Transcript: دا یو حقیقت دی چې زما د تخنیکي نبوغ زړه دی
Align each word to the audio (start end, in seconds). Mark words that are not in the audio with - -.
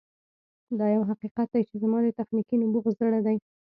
دا 0.79 0.85
یو 0.95 1.03
حقیقت 1.11 1.47
دی 1.53 1.61
چې 1.69 1.75
زما 1.83 1.97
د 2.03 2.07
تخنیکي 2.19 2.55
نبوغ 2.61 2.85
زړه 2.99 3.19
دی 3.25 3.37